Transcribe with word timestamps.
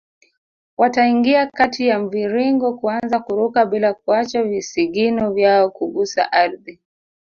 Wataingia 0.77 1.45
kati 1.47 1.87
ya 1.87 1.99
mviringo 1.99 2.73
kuanza 2.77 3.19
kuruka 3.19 3.65
bila 3.65 3.93
kuacha 3.93 4.43
visigino 4.43 5.31
vyao 5.33 5.69
kugusa 5.71 6.31
ardhi 6.31 6.79